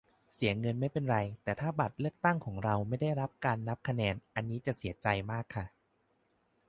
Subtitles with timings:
[0.33, 5.65] เสียเงินไม่เป็นไร แต่ถ้าบัตรเลือกตั้ง ของเราไม่ได้รับการนับคะแนน อันนี้จะเสียใจมากค่ะ